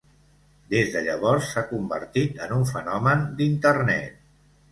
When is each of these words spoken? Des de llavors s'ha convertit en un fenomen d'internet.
Des 0.69 0.87
de 0.93 1.01
llavors 1.07 1.49
s'ha 1.49 1.63
convertit 1.73 2.41
en 2.47 2.55
un 2.57 2.65
fenomen 2.71 3.23
d'internet. 3.43 4.19